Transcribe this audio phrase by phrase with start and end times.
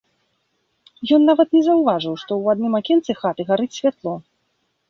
[1.17, 4.13] Ён нават не заўважыў, што ў адным акенцы хаты гарыць святло.